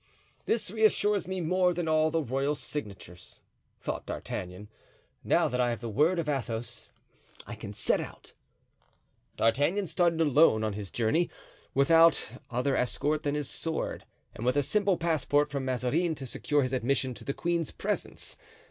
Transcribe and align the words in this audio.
"This 0.47 0.71
reassures 0.71 1.27
me 1.27 1.41
more 1.41 1.75
than 1.75 1.87
all 1.87 2.09
the 2.09 2.23
royal 2.23 2.55
signatures," 2.55 3.39
thought 3.79 4.07
D'Artagnan. 4.07 4.67
"Now 5.23 5.47
that 5.47 5.61
I 5.61 5.69
have 5.69 5.79
the 5.79 5.91
word 5.91 6.17
of 6.17 6.27
Athos 6.27 6.87
I 7.45 7.53
can 7.53 7.71
set 7.71 8.01
out." 8.01 8.33
D'Artagnan 9.37 9.85
started 9.85 10.19
alone 10.19 10.63
on 10.63 10.73
his 10.73 10.89
journey, 10.89 11.29
without 11.75 12.31
other 12.49 12.75
escort 12.75 13.21
than 13.21 13.35
his 13.35 13.47
sword, 13.47 14.05
and 14.33 14.43
with 14.43 14.57
a 14.57 14.63
simple 14.63 14.97
passport 14.97 15.51
from 15.51 15.65
Mazarin 15.65 16.15
to 16.15 16.25
secure 16.25 16.63
his 16.63 16.73
admission 16.73 17.13
to 17.13 17.23
the 17.23 17.35
queen's 17.35 17.69
presence. 17.69 18.37